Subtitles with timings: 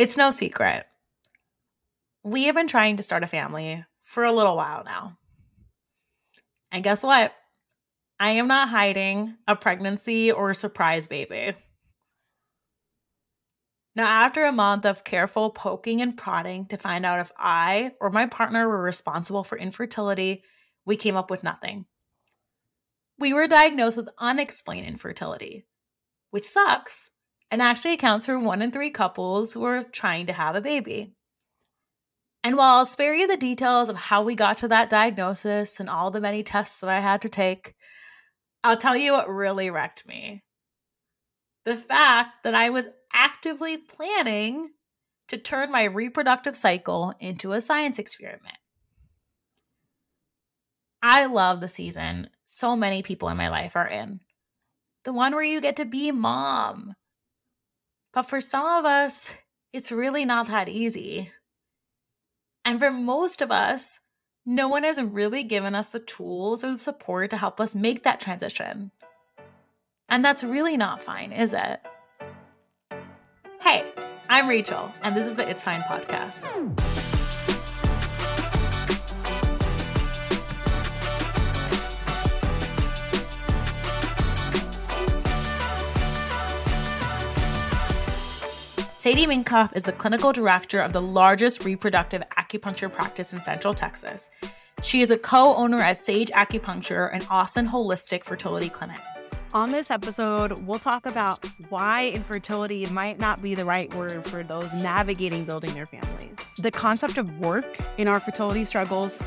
[0.00, 0.86] It's no secret.
[2.24, 5.18] We have been trying to start a family for a little while now.
[6.72, 7.34] And guess what?
[8.18, 11.52] I am not hiding a pregnancy or a surprise baby.
[13.94, 18.08] Now, after a month of careful poking and prodding to find out if I or
[18.08, 20.44] my partner were responsible for infertility,
[20.86, 21.84] we came up with nothing.
[23.18, 25.66] We were diagnosed with unexplained infertility,
[26.30, 27.09] which sucks
[27.50, 31.14] and actually accounts for one in three couples who are trying to have a baby.
[32.42, 35.90] And while I'll spare you the details of how we got to that diagnosis and
[35.90, 37.74] all the many tests that I had to take,
[38.64, 40.42] I'll tell you what really wrecked me.
[41.64, 44.70] The fact that I was actively planning
[45.28, 48.56] to turn my reproductive cycle into a science experiment.
[51.02, 54.20] I love the season so many people in my life are in.
[55.04, 56.94] The one where you get to be mom.
[58.12, 59.34] But for some of us,
[59.72, 61.30] it's really not that easy.
[62.64, 64.00] And for most of us,
[64.44, 68.02] no one has really given us the tools or the support to help us make
[68.02, 68.90] that transition.
[70.08, 71.80] And that's really not fine, is it?
[73.60, 73.92] Hey,
[74.28, 76.89] I'm Rachel, and this is the It's Fine podcast.
[89.00, 94.28] Sadie Minkoff is the clinical director of the largest reproductive acupuncture practice in Central Texas.
[94.82, 99.00] She is a co owner at Sage Acupuncture and Austin Holistic Fertility Clinic.
[99.54, 104.44] On this episode, we'll talk about why infertility might not be the right word for
[104.44, 109.22] those navigating building their families, the concept of work in our fertility struggles,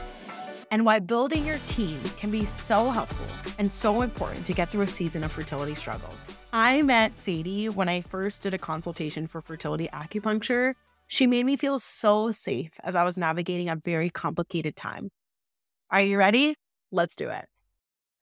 [0.73, 4.81] and why building your team can be so helpful and so important to get through
[4.81, 6.27] a season of fertility struggles.
[6.51, 10.73] I met Sadie when I first did a consultation for fertility acupuncture.
[11.05, 15.11] She made me feel so safe as I was navigating a very complicated time.
[15.91, 16.55] Are you ready?
[16.91, 17.45] Let's do it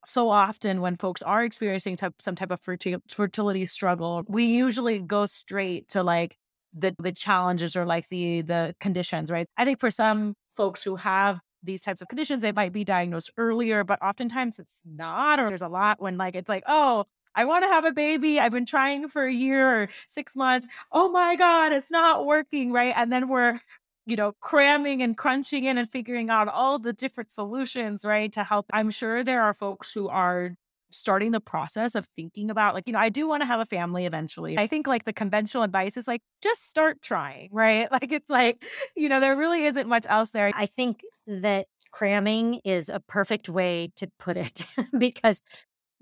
[0.08, 5.88] so often when folks are experiencing some type of fertility struggle, we usually go straight
[5.90, 6.36] to like
[6.74, 9.48] the the challenges or like the the conditions, right?
[9.58, 13.32] I think for some folks who have these types of conditions, they might be diagnosed
[13.38, 15.40] earlier, but oftentimes it's not.
[15.40, 17.06] Or there's a lot when like it's like, oh,
[17.36, 18.40] I want to have a baby.
[18.40, 20.68] I've been trying for a year or six months.
[20.92, 22.94] Oh my God, it's not working, right?
[22.96, 23.60] And then we're
[24.06, 28.44] you know, cramming and crunching in and figuring out all the different solutions, right, to
[28.44, 28.66] help.
[28.74, 30.56] I'm sure there are folks who are
[30.92, 33.66] starting the process of thinking about like you know i do want to have a
[33.66, 34.58] family eventually.
[34.58, 37.90] I think like the conventional advice is like just start trying right?
[38.02, 38.64] Like it's like
[38.96, 40.52] you know there really isn't much else there.
[40.56, 44.66] I think that cramming is a perfect way to put it
[44.98, 45.42] because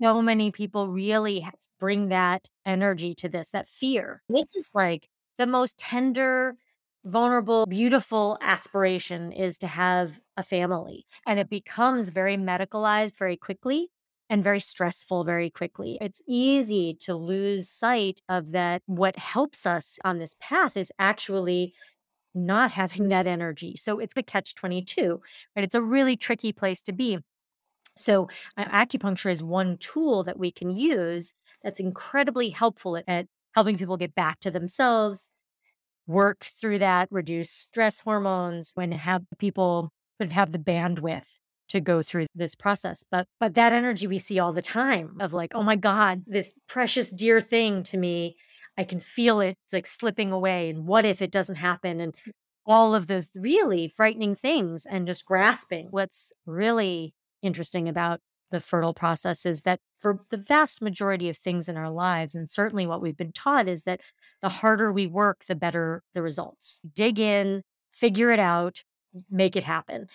[0.02, 1.46] so many people really
[1.78, 4.22] bring that energy to this that fear.
[4.28, 6.56] This is like the most tender
[7.04, 11.06] vulnerable, beautiful aspiration is to have a family.
[11.26, 13.88] And it becomes very medicalized very quickly
[14.30, 15.98] and very stressful very quickly.
[16.00, 18.82] It's easy to lose sight of that.
[18.86, 21.74] What helps us on this path is actually
[22.32, 23.74] not having that energy.
[23.76, 25.20] So it's a catch 22,
[25.56, 25.64] right?
[25.64, 27.18] It's a really tricky place to be.
[27.96, 33.76] So, acupuncture is one tool that we can use that's incredibly helpful at, at helping
[33.76, 35.28] people get back to themselves,
[36.06, 41.38] work through that, reduce stress hormones, when have people have the bandwidth
[41.70, 43.04] to go through this process.
[43.10, 46.52] But but that energy we see all the time of like, oh my God, this
[46.68, 48.36] precious dear thing to me,
[48.76, 50.70] I can feel it it's like slipping away.
[50.70, 52.00] And what if it doesn't happen?
[52.00, 52.32] And mm.
[52.66, 55.88] all of those really frightening things and just grasping.
[55.90, 58.20] What's really interesting about
[58.50, 62.50] the fertile process is that for the vast majority of things in our lives, and
[62.50, 64.00] certainly what we've been taught, is that
[64.40, 66.80] the harder we work, the better the results.
[66.94, 68.82] Dig in, figure it out,
[69.30, 70.06] make it happen.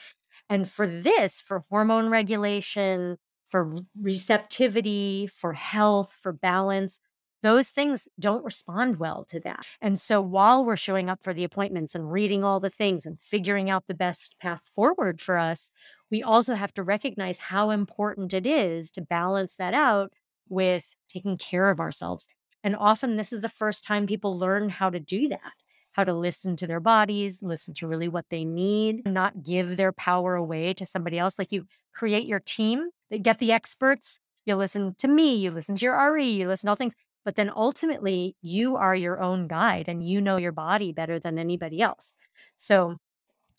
[0.50, 3.18] And for this, for hormone regulation,
[3.48, 7.00] for receptivity, for health, for balance,
[7.42, 9.68] those things don't respond well to that.
[9.80, 13.20] And so while we're showing up for the appointments and reading all the things and
[13.20, 15.70] figuring out the best path forward for us,
[16.10, 20.14] we also have to recognize how important it is to balance that out
[20.50, 22.28] with taking care of ourselves.
[22.64, 25.54] And often this is the first time people learn how to do that,
[25.96, 29.94] how to listen to their bodies, listen to really what they need, not give their
[29.94, 31.40] power away to somebody else.
[31.40, 32.90] Like you create your team,
[33.22, 34.20] get the experts.
[34.46, 36.96] You listen to me, you listen to your RE, you listen to all things.
[37.24, 41.40] But then ultimately, you are your own guide and you know your body better than
[41.40, 42.14] anybody else.
[42.58, 42.98] So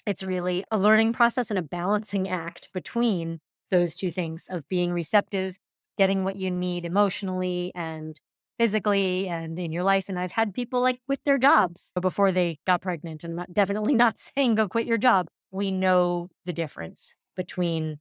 [0.06, 3.40] it's really a learning process and a balancing act between
[3.70, 5.56] those two things of being receptive,
[5.96, 8.20] getting what you need emotionally, and
[8.58, 10.08] physically and in your life.
[10.08, 13.24] And I've had people like quit their jobs before they got pregnant.
[13.24, 15.28] And I'm definitely not saying go quit your job.
[15.50, 17.98] We know the difference between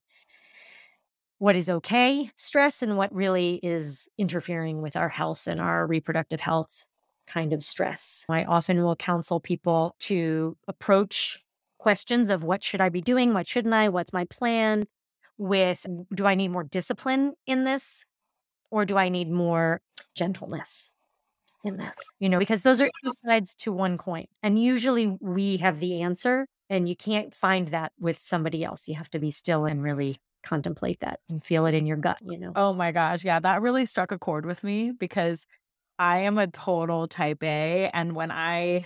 [1.37, 6.39] what is okay stress and what really is interfering with our health and our reproductive
[6.39, 6.85] health
[7.27, 8.25] kind of stress.
[8.29, 11.43] I often will counsel people to approach
[11.77, 13.33] questions of what should I be doing?
[13.33, 13.89] What shouldn't I?
[13.89, 14.85] What's my plan?
[15.37, 18.05] With do I need more discipline in this
[18.71, 19.81] or do I need more
[20.15, 20.91] gentleness
[21.63, 21.95] in this?
[22.19, 24.25] You know, because those are two sides to one coin.
[24.43, 28.87] And usually we have the answer and you can't find that with somebody else.
[28.87, 32.17] You have to be still and really contemplate that and feel it in your gut,
[32.21, 32.51] you know.
[32.55, 33.23] Oh my gosh.
[33.25, 35.45] Yeah, that really struck a chord with me because
[35.97, 37.89] I am a total type A.
[37.93, 38.85] And when I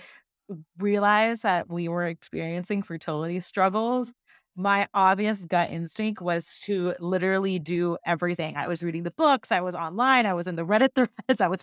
[0.78, 4.12] realized that we were experiencing fertility struggles,
[4.60, 8.56] my obvious gut instinct was to literally do everything.
[8.56, 11.48] I was reading the books, I was online, I was in the Reddit threads, I
[11.48, 11.60] was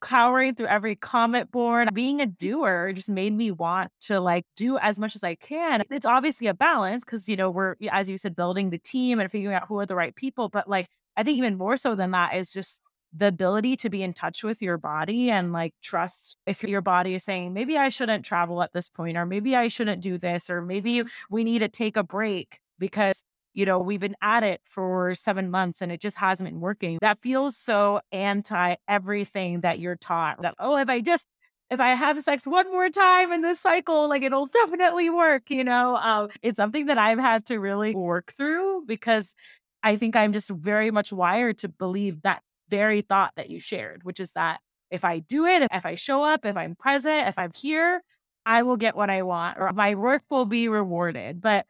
[0.00, 1.92] cowering through every comment board.
[1.94, 5.82] Being a doer just made me want to like do as much as I can.
[5.90, 9.30] It's obviously a balance because, you know, we're, as you said, building the team and
[9.30, 10.48] figuring out who are the right people.
[10.48, 12.80] But like, I think even more so than that is just
[13.12, 17.14] the ability to be in touch with your body and like trust if your body
[17.14, 20.48] is saying, maybe I shouldn't travel at this point, or maybe I shouldn't do this,
[20.48, 24.60] or maybe we need to take a break because you know, we've been at it
[24.64, 26.98] for seven months and it just hasn't been working.
[27.00, 31.26] That feels so anti everything that you're taught that, oh, if I just,
[31.68, 35.64] if I have sex one more time in this cycle, like it'll definitely work, you
[35.64, 35.96] know?
[35.96, 39.34] Um, it's something that I've had to really work through because
[39.82, 44.04] I think I'm just very much wired to believe that very thought that you shared,
[44.04, 47.38] which is that if I do it, if I show up, if I'm present, if
[47.38, 48.02] I'm here,
[48.46, 51.40] I will get what I want or my work will be rewarded.
[51.40, 51.66] But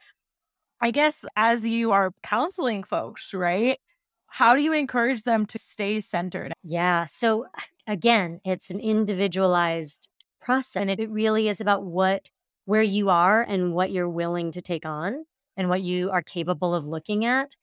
[0.81, 3.79] I guess as you are counseling folks, right?
[4.26, 6.52] How do you encourage them to stay centered?
[6.62, 7.05] Yeah.
[7.05, 7.47] So
[7.87, 10.08] again, it's an individualized
[10.41, 12.31] process and it really is about what
[12.64, 15.25] where you are and what you're willing to take on
[15.56, 17.56] and what you are capable of looking at.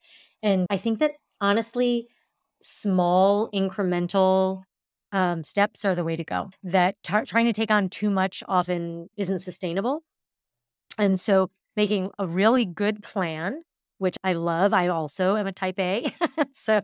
[0.44, 2.08] And I think that honestly,
[2.62, 4.64] small incremental
[5.12, 6.50] um, steps are the way to go.
[6.64, 10.04] That trying to take on too much often isn't sustainable.
[10.98, 13.62] And so making a really good plan
[13.98, 14.74] which I love.
[14.74, 16.06] I also am a type A.
[16.52, 16.82] so,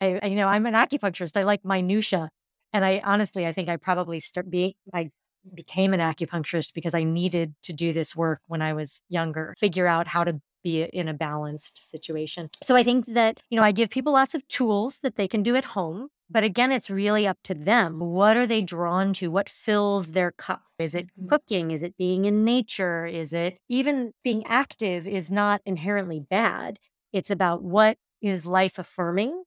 [0.00, 1.36] I, you know, I'm an acupuncturist.
[1.36, 2.30] I like minutia.
[2.72, 5.10] And I honestly, I think I probably start being, I
[5.54, 9.86] became an acupuncturist because I needed to do this work when I was younger, figure
[9.86, 12.48] out how to be in a balanced situation.
[12.62, 15.42] So I think that, you know, I give people lots of tools that they can
[15.42, 18.00] do at home but again, it's really up to them.
[18.00, 19.30] What are they drawn to?
[19.30, 20.62] What fills their cup?
[20.78, 21.26] Is it mm-hmm.
[21.26, 21.70] cooking?
[21.70, 23.04] Is it being in nature?
[23.04, 26.78] Is it even being active is not inherently bad.
[27.12, 29.44] It's about what is life affirming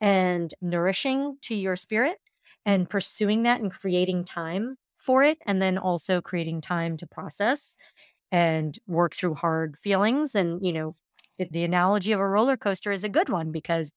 [0.00, 2.16] and nourishing to your spirit
[2.64, 5.36] and pursuing that and creating time for it.
[5.44, 7.76] And then also creating time to process
[8.32, 10.34] and work through hard feelings.
[10.34, 10.96] And, you know,
[11.52, 13.92] the analogy of a roller coaster is a good one because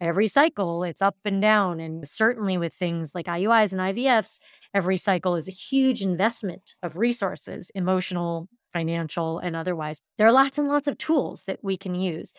[0.00, 4.38] every cycle it's up and down and certainly with things like IUIs and IVFs
[4.74, 10.58] every cycle is a huge investment of resources emotional financial and otherwise there are lots
[10.58, 12.34] and lots of tools that we can use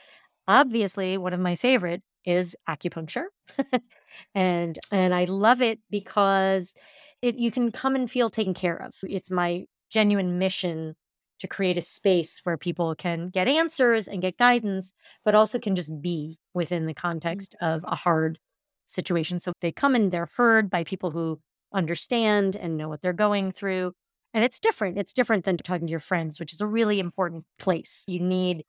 [0.47, 3.25] obviously one of my favorite is acupuncture
[4.35, 6.73] and and I love it because
[7.21, 10.95] it you can come and feel taken care of it's my genuine mission
[11.39, 15.76] to create a space where people can get answers and get guidance, but also can
[15.76, 16.97] just be within the mm.
[16.97, 18.40] context of a hard
[18.85, 19.40] situation.
[19.40, 21.40] So they come and they're heard by people who
[21.73, 23.94] understand and know what they're going through.
[24.33, 24.97] And it's different.
[24.97, 28.04] It's different than talking to your friends, which is a really important place.
[28.07, 28.64] You need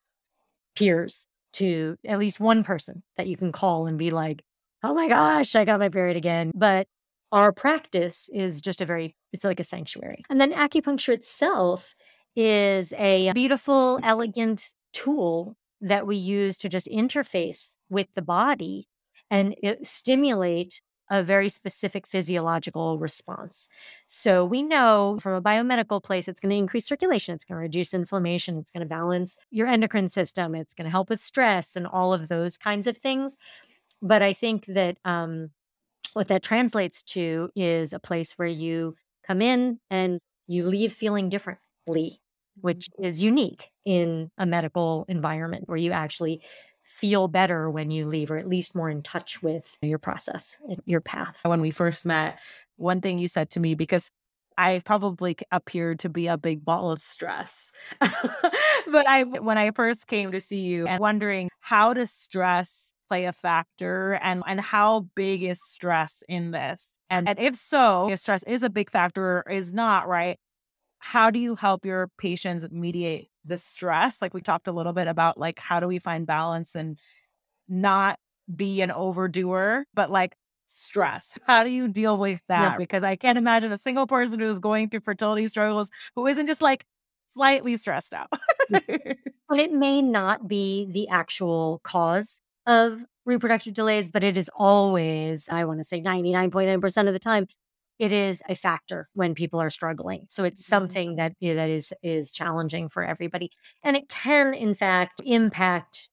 [0.76, 4.42] peers to at least one person that you can call and be like,
[4.82, 6.52] oh my gosh, I got my period again.
[6.54, 6.86] But
[7.32, 10.24] our practice is just a very, it's like a sanctuary.
[10.30, 11.94] And then acupuncture itself
[12.40, 18.86] is a beautiful, elegant tool that we use to just interface with the body
[19.28, 20.80] and stimulate
[21.10, 23.68] a very specific physiological response.
[24.06, 27.62] So we know from a biomedical place, it's going to increase circulation, it's going to
[27.62, 31.74] reduce inflammation, it's going to balance your endocrine system, it's going to help with stress
[31.74, 33.36] and all of those kinds of things.
[34.00, 35.50] But I think that um,
[36.12, 38.94] what that translates to is a place where you
[39.26, 42.20] come in and you leave feeling differently
[42.60, 43.04] which mm-hmm.
[43.04, 46.40] is unique in a medical environment where you actually
[46.82, 51.02] feel better when you leave or at least more in touch with your process your
[51.02, 52.38] path when we first met
[52.76, 54.10] one thing you said to me because
[54.58, 57.70] I probably appeared to be a big ball of stress.
[58.00, 63.26] but I when I first came to see you and wondering how does stress play
[63.26, 66.98] a factor and and how big is stress in this?
[67.08, 70.38] And, and if so, if stress is a big factor or is not, right?
[70.98, 74.20] How do you help your patients mediate the stress?
[74.20, 76.98] Like we talked a little bit about like how do we find balance and
[77.68, 78.18] not
[78.54, 80.34] be an overdoer, but like
[80.66, 81.38] stress.
[81.46, 82.72] How do you deal with that?
[82.72, 82.76] Yeah.
[82.76, 86.62] Because I can't imagine a single person who's going through fertility struggles who isn't just
[86.62, 86.84] like
[87.32, 88.28] slightly stressed out.
[88.70, 89.16] Mm.
[89.48, 95.48] but it may not be the actual cause of reproductive delays, but it is always,
[95.48, 97.46] I want to say 99.9% of the time,
[97.98, 100.26] it is a factor when people are struggling.
[100.28, 100.70] So it's mm-hmm.
[100.70, 103.50] something that you know, that is is challenging for everybody.
[103.82, 106.08] And it can in fact impact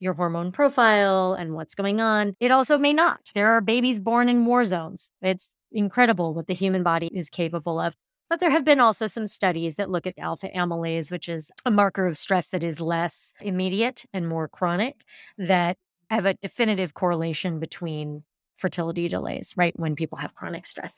[0.00, 2.34] your hormone profile and what's going on.
[2.40, 3.30] It also may not.
[3.34, 5.12] There are babies born in war zones.
[5.22, 7.94] It's incredible what the human body is capable of.
[8.28, 11.70] But there have been also some studies that look at alpha amylase, which is a
[11.70, 15.02] marker of stress that is less immediate and more chronic,
[15.38, 15.78] that
[16.10, 18.24] have a definitive correlation between
[18.58, 19.72] fertility delays, right?
[19.78, 20.94] When people have chronic stress.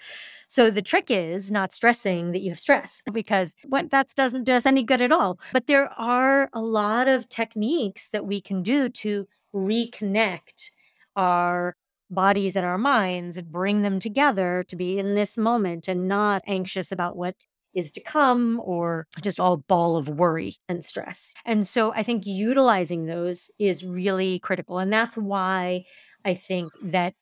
[0.48, 4.54] So the trick is not stressing that you have stress because what that doesn't do
[4.54, 5.38] us any good at all.
[5.52, 10.70] But there are a lot of techniques that we can do to reconnect
[11.16, 11.76] our
[12.10, 16.42] bodies and our minds and bring them together to be in this moment and not
[16.46, 17.36] anxious about what
[17.74, 21.32] is to come or just all ball of worry and stress.
[21.44, 24.78] And so I think utilizing those is really critical.
[24.78, 25.84] And that's why
[26.24, 27.14] I think that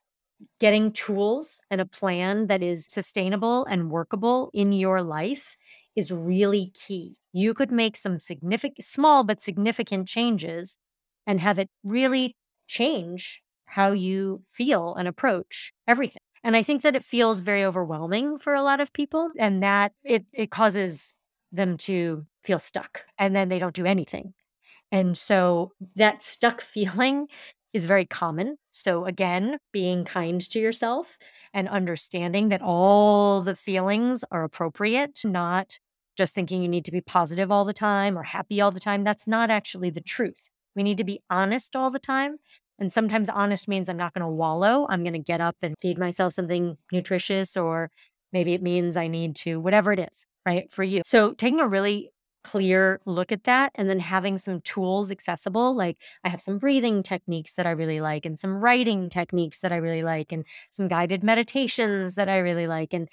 [0.60, 5.56] getting tools and a plan that is sustainable and workable in your life
[5.96, 7.16] is really key.
[7.32, 10.78] You could make some significant, small but significant changes
[11.26, 16.22] and have it really change how you feel and approach everything.
[16.44, 19.92] And I think that it feels very overwhelming for a lot of people and that
[20.04, 21.12] it, it causes
[21.50, 24.34] them to feel stuck and then they don't do anything.
[24.90, 27.28] And so that stuck feeling
[27.72, 28.56] is very common.
[28.72, 31.18] So again, being kind to yourself
[31.52, 35.78] and understanding that all the feelings are appropriate, not
[36.16, 39.04] just thinking you need to be positive all the time or happy all the time.
[39.04, 40.48] That's not actually the truth.
[40.74, 42.38] We need to be honest all the time
[42.78, 44.86] and sometimes honest means I'm not going to wallow.
[44.88, 47.90] I'm going to get up and feed myself something nutritious, or
[48.32, 51.02] maybe it means I need to, whatever it is, right, for you.
[51.04, 52.10] So taking a really
[52.50, 55.74] clear look at that and then having some tools accessible.
[55.74, 59.72] Like I have some breathing techniques that I really like, and some writing techniques that
[59.72, 62.94] I really like, and some guided meditations that I really like.
[62.94, 63.08] And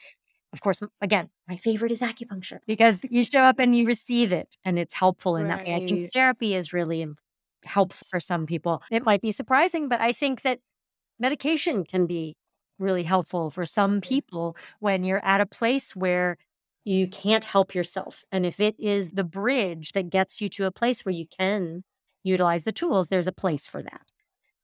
[0.53, 4.55] of course, again, my favorite is acupuncture because you show up and you receive it
[4.63, 5.57] and it's helpful in right.
[5.57, 5.75] that way.
[5.75, 7.05] I think therapy is really
[7.65, 8.81] helpful for some people.
[8.89, 10.59] It might be surprising, but I think that
[11.19, 12.37] medication can be
[12.79, 16.37] really helpful for some people when you're at a place where
[16.85, 18.23] you can't help yourself.
[18.31, 21.83] And if it is the bridge that gets you to a place where you can
[22.23, 24.01] utilize the tools, there's a place for that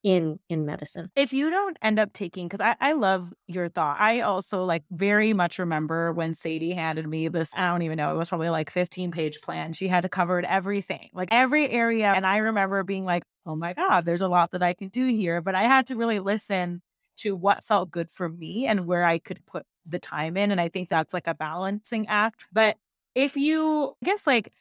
[0.03, 1.09] in in medicine.
[1.15, 3.97] If you don't end up taking, because I, I love your thought.
[3.99, 8.13] I also like very much remember when Sadie handed me this, I don't even know,
[8.13, 9.73] it was probably like 15 page plan.
[9.73, 12.11] She had covered everything, like every area.
[12.15, 15.07] And I remember being like, oh my God, there's a lot that I can do
[15.07, 15.41] here.
[15.41, 16.81] But I had to really listen
[17.21, 20.51] to what felt good for me and where I could put the time in.
[20.51, 22.45] And I think that's like a balancing act.
[22.51, 22.77] But
[23.15, 24.51] if you, I guess, like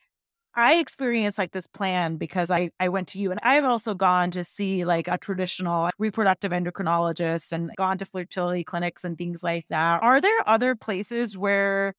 [0.55, 4.31] I experienced like this plan because I, I went to you and I've also gone
[4.33, 9.67] to see like a traditional reproductive endocrinologist and gone to fertility clinics and things like
[9.69, 10.03] that.
[10.03, 11.95] Are there other places where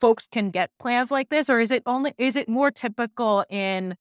[0.00, 3.96] folks can get plans like this or is it only is it more typical in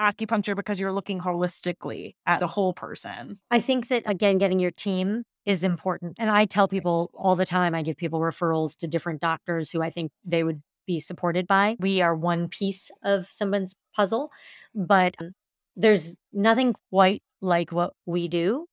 [0.00, 3.34] acupuncture because you're looking holistically at the whole person?
[3.50, 6.16] I think that again getting your team is important.
[6.18, 9.82] And I tell people all the time I give people referrals to different doctors who
[9.82, 11.76] I think they would be supported by.
[11.78, 14.30] We are one piece of someone's puzzle,
[14.74, 15.32] but um,
[15.76, 18.66] there's nothing quite like what we do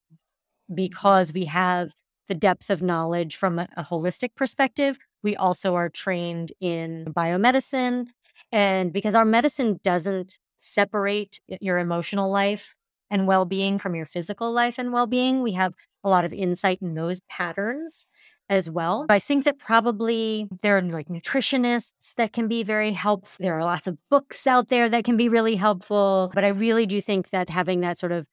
[0.74, 1.92] because we have
[2.28, 4.98] the depth of knowledge from a, a holistic perspective.
[5.24, 8.08] We also are trained in biomedicine.
[8.52, 12.74] And because our medicine doesn't separate your emotional life
[13.10, 15.74] and well being from your physical life and well being, we have
[16.04, 18.08] a lot of insight in those patterns
[18.50, 19.06] as well.
[19.10, 23.44] I think that probably there are like nutritionists that can be very helpful.
[23.44, 26.32] There are lots of books out there that can be really helpful.
[26.34, 28.26] But I really do think that having that sort of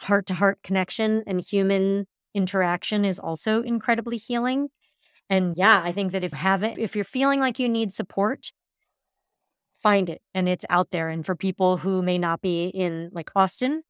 [0.00, 4.68] heart to heart connection and human interaction is also incredibly healing.
[5.28, 8.52] And yeah, I think that if have it, if you're feeling like you need support,
[9.78, 11.08] find it and it's out there.
[11.08, 13.82] And for people who may not be in like Austin,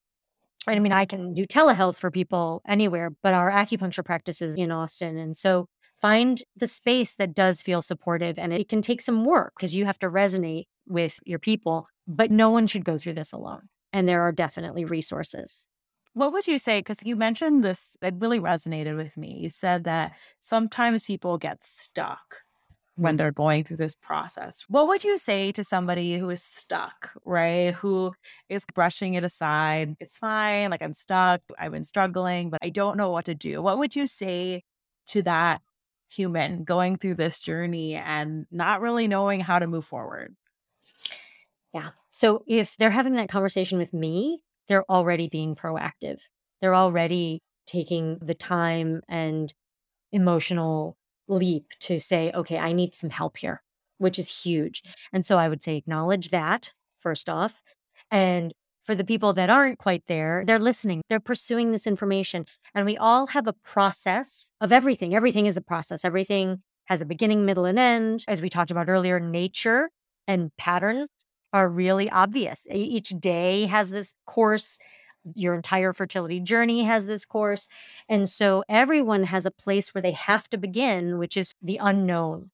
[0.67, 0.99] I mean, mm-hmm.
[0.99, 5.17] I can do telehealth for people anywhere, but our acupuncture practice is in Austin.
[5.17, 5.67] And so
[6.01, 9.87] find the space that does feel supportive and it can take some work because you
[9.87, 13.63] have to resonate with your people, but no one should go through this alone.
[13.93, 15.67] And there are definitely resources.
[16.13, 16.81] What would you say?
[16.81, 19.39] Because you mentioned this, it really resonated with me.
[19.41, 22.39] You said that sometimes people get stuck
[22.99, 23.17] when mm-hmm.
[23.19, 24.65] they're going through this process.
[24.69, 27.73] What would you say to somebody who is stuck, right?
[27.75, 28.13] Who
[28.49, 29.95] is brushing it aside?
[30.01, 30.71] It's fine.
[30.71, 31.41] Like I'm stuck.
[31.59, 33.63] I've been struggling, but I don't know what to do.
[33.63, 34.65] What would you say
[35.09, 35.63] to that
[36.11, 40.35] human going through this journey and not really knowing how to move forward?
[41.73, 41.91] Yeah.
[42.11, 46.21] So if they're having that conversation with me, they're already being proactive.
[46.61, 49.55] They're already taking the time and
[50.11, 50.97] emotional
[51.29, 53.63] leap to say, okay, I need some help here,
[53.99, 54.83] which is huge.
[55.13, 57.63] And so I would say acknowledge that first off.
[58.11, 58.53] And
[58.85, 62.47] for the people that aren't quite there, they're listening, they're pursuing this information.
[62.75, 65.15] And we all have a process of everything.
[65.15, 68.25] Everything is a process, everything has a beginning, middle, and end.
[68.27, 69.91] As we talked about earlier, nature
[70.27, 71.09] and patterns
[71.53, 72.67] are really obvious.
[72.71, 74.79] Each day has this course
[75.35, 77.69] your entire fertility journey has this course.
[78.09, 82.51] And so everyone has a place where they have to begin, which is the unknown.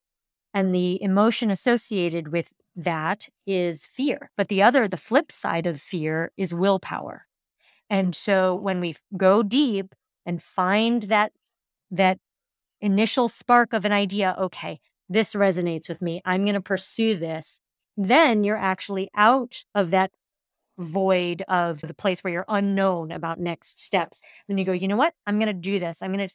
[0.53, 4.31] And the emotion associated with that is fear.
[4.37, 7.27] But the other, the flip side of fear is willpower.
[7.91, 11.33] And so when we go deep and find that,
[11.91, 12.19] that
[12.81, 14.79] initial spark of an idea, okay,
[15.09, 16.23] this resonates with me.
[16.25, 17.61] I'm going to pursue this.
[17.97, 20.13] Then you're actually out of that
[20.79, 24.21] void of the place where you're unknown about next steps.
[24.49, 25.15] Then you go, you know what?
[25.27, 26.03] I'm going to do this.
[26.03, 26.35] I'm going to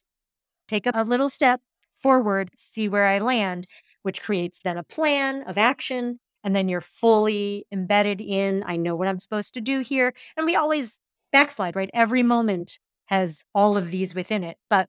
[0.68, 1.62] take a little step
[2.02, 3.68] forward, see where I land,
[4.04, 6.20] which creates then a plan of action.
[6.44, 10.14] And then you're fully embedded in, I know what I'm supposed to do here.
[10.38, 11.00] And we always
[11.34, 11.90] backslide, right?
[11.94, 14.58] Every moment has all of these within it.
[14.70, 14.88] But,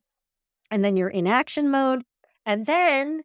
[0.71, 2.03] and then you're in action mode.
[2.47, 3.23] And then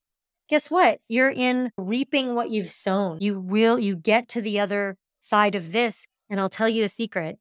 [0.50, 1.00] guess what?
[1.08, 3.20] You're in reaping what you've sown.
[3.22, 6.90] You will, you get to the other side of this and I'll tell you a
[6.90, 7.40] secret,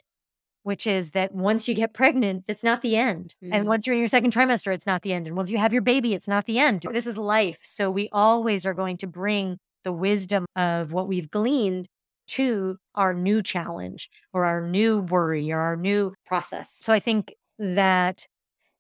[0.63, 3.35] which is that once you get pregnant, it's not the end.
[3.43, 3.51] Mm.
[3.53, 5.27] And once you're in your second trimester, it's not the end.
[5.27, 6.87] And once you have your baby, it's not the end.
[6.91, 7.61] This is life.
[7.63, 11.89] So we always are going to bring the wisdom of what we've gleaned
[12.27, 16.73] to our new challenge or our new worry or our new process.
[16.73, 18.27] So I think that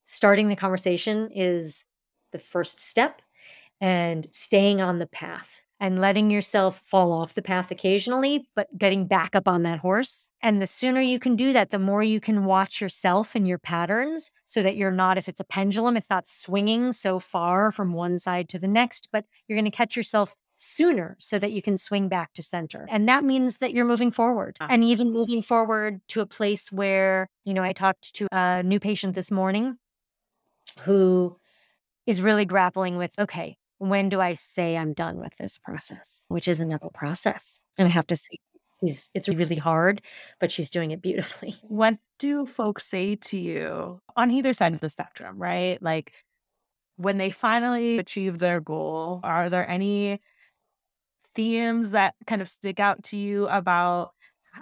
[0.04, 1.84] starting the conversation is
[2.32, 3.22] the first step
[3.80, 9.06] and staying on the path and letting yourself fall off the path occasionally, but getting
[9.06, 10.30] back up on that horse.
[10.40, 13.58] And the sooner you can do that, the more you can watch yourself and your
[13.58, 17.92] patterns so that you're not, if it's a pendulum, it's not swinging so far from
[17.92, 21.60] one side to the next, but you're going to catch yourself sooner so that you
[21.60, 22.86] can swing back to center.
[22.88, 24.68] And that means that you're moving forward ah.
[24.70, 28.80] and even moving forward to a place where, you know, I talked to a new
[28.80, 29.76] patient this morning
[30.80, 31.36] who
[32.06, 36.48] is really grappling with okay, when do I say I'm done with this process, which
[36.48, 37.60] is another process.
[37.78, 38.38] And I have to say,
[39.14, 40.02] it's really hard,
[40.40, 41.54] but she's doing it beautifully.
[41.62, 45.82] What do folks say to you on either side of the spectrum, right?
[45.82, 46.12] Like
[46.96, 50.20] when they finally achieve their goal, are there any
[51.34, 54.12] themes that kind of stick out to you about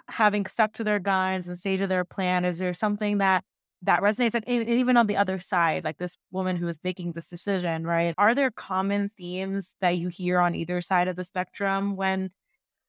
[0.08, 2.44] having stuck to their guns and stay to their plan?
[2.44, 3.44] Is there something that
[3.82, 7.26] that resonates and even on the other side like this woman who is making this
[7.26, 8.14] decision right?
[8.16, 12.30] Are there common themes that you hear on either side of the spectrum when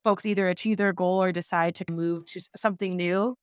[0.03, 3.35] folks either achieve their goal or decide to move to something new?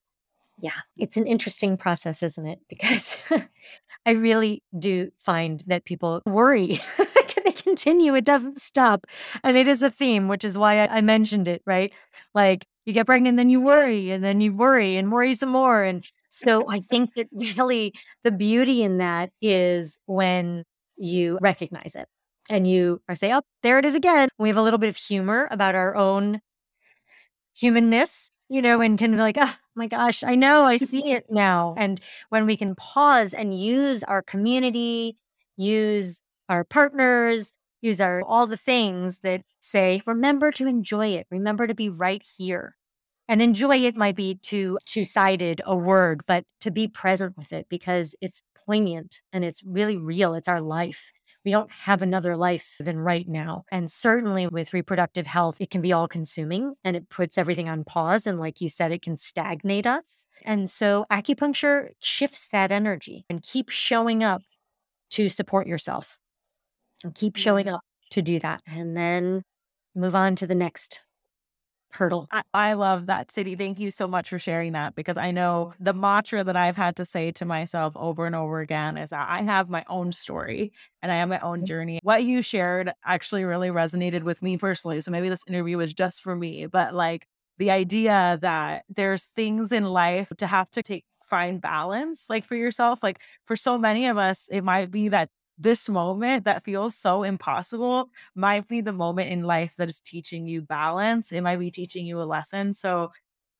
[0.61, 2.61] Yeah it's an interesting process isn't it?
[2.69, 3.17] Because
[4.07, 6.81] i really do find that people worry
[7.29, 9.07] can they continue it doesn't stop
[9.45, 11.93] and it is a theme which is why I, I mentioned it right?
[12.35, 15.83] Like you get pregnant then you worry and then you worry and worry some more
[15.83, 20.65] and so I think that really the beauty in that is when
[20.97, 22.09] you recognize it
[22.49, 24.29] and you are say, oh, there it is again.
[24.39, 26.41] We have a little bit of humor about our own
[27.55, 31.27] humanness, you know, and can be like, oh my gosh, I know, I see it
[31.31, 31.75] now.
[31.77, 35.17] And when we can pause and use our community,
[35.57, 41.67] use our partners, use our all the things that say, remember to enjoy it, remember
[41.67, 42.77] to be right here.
[43.31, 47.53] And enjoy it might be too two sided a word, but to be present with
[47.53, 50.35] it because it's poignant and it's really real.
[50.35, 51.13] It's our life.
[51.45, 53.67] We don't have another life than right now.
[53.71, 57.85] And certainly with reproductive health, it can be all consuming and it puts everything on
[57.85, 58.27] pause.
[58.27, 60.27] And like you said, it can stagnate us.
[60.45, 64.43] And so acupuncture shifts that energy and keep showing up
[65.11, 66.19] to support yourself
[67.05, 68.61] and keep showing up to do that.
[68.67, 69.45] And then
[69.95, 71.03] move on to the next
[71.93, 72.29] hurdle.
[72.31, 73.57] I, I, love that, Sadie.
[73.57, 76.97] Thank you so much for sharing that because I know the mantra that I've had
[76.97, 80.73] to say to myself over and over again is I have my own story
[81.03, 81.65] and I have my own mm-hmm.
[81.65, 82.01] journey.
[82.03, 85.01] What you shared actually really resonated with me personally.
[85.01, 87.27] So maybe this interview was just for me, but like
[87.59, 92.57] the idea that there's things in life to have to take find balance like for
[92.57, 93.03] yourself.
[93.03, 97.23] Like for so many of us, it might be that this moment that feels so
[97.23, 101.33] impossible might be the moment in life that is teaching you balance.
[101.33, 102.73] It might be teaching you a lesson.
[102.75, 103.11] So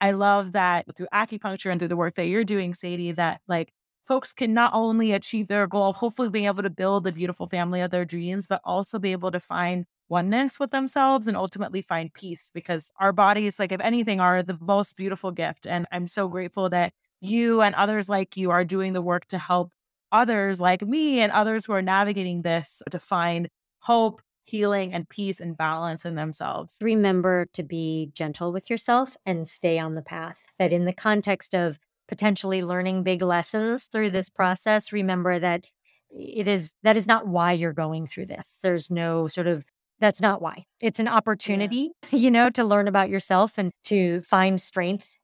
[0.01, 3.73] I love that through acupuncture and through the work that you're doing, Sadie, that like
[4.07, 7.81] folks can not only achieve their goal, hopefully being able to build the beautiful family
[7.81, 12.13] of their dreams, but also be able to find oneness with themselves and ultimately find
[12.15, 15.67] peace because our bodies, like if anything, are the most beautiful gift.
[15.67, 19.39] And I'm so grateful that you and others like you are doing the work to
[19.39, 19.71] help
[20.13, 23.49] others like me and others who are navigating this to find
[23.81, 26.79] hope, healing, and peace and balance in themselves.
[26.83, 30.45] Remember to be gentle with yourself and stay on the path.
[30.59, 35.67] That in the context of potentially learning big lessons through this process, remember that
[36.11, 38.59] it is that is not why you're going through this.
[38.63, 39.65] There's no sort of
[40.01, 40.65] that's not why.
[40.83, 42.19] It's an opportunity, yeah.
[42.19, 45.17] you know, to learn about yourself and to find strength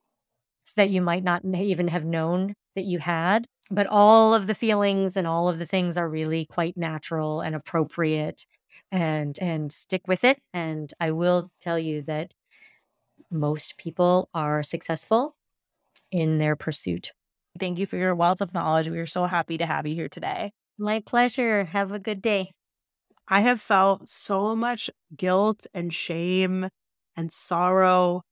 [0.76, 3.46] that you might not even have known that you had.
[3.70, 7.56] But all of the feelings and all of the things are really quite natural and
[7.56, 8.46] appropriate
[8.92, 10.38] and and stick with it.
[10.54, 12.32] And I will tell you that
[13.30, 15.34] most people are successful
[16.12, 17.12] in their pursuit.
[17.58, 18.88] Thank you for your wealth of knowledge.
[18.88, 20.52] We are so happy to have you here today.
[20.78, 21.64] My pleasure.
[21.64, 22.52] Have a good day.
[23.28, 26.68] I have felt so much guilt and shame
[27.16, 28.22] and sorrow,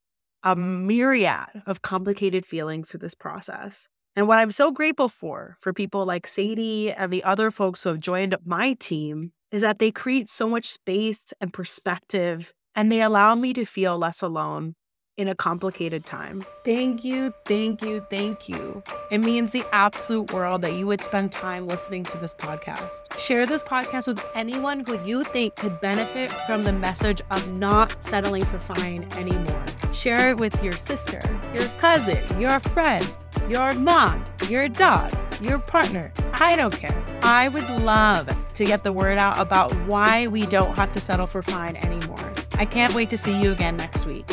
[0.42, 3.88] a myriad of complicated feelings through this process.
[4.16, 7.88] And what I'm so grateful for, for people like Sadie and the other folks who
[7.88, 13.02] have joined my team, is that they create so much space and perspective and they
[13.02, 14.74] allow me to feel less alone
[15.16, 16.44] in a complicated time.
[16.64, 18.82] Thank you, thank you, thank you.
[19.10, 23.16] It means the absolute world that you would spend time listening to this podcast.
[23.18, 28.02] Share this podcast with anyone who you think could benefit from the message of not
[28.02, 29.64] settling for fine anymore.
[29.94, 31.22] Share it with your sister,
[31.54, 33.08] your cousin, your friend,
[33.48, 36.12] your mom, your dog, your partner.
[36.32, 37.04] I don't care.
[37.22, 41.28] I would love to get the word out about why we don't have to settle
[41.28, 42.32] for fine anymore.
[42.54, 44.26] I can't wait to see you again next week.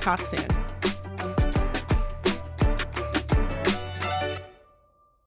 [0.00, 0.46] Talk soon.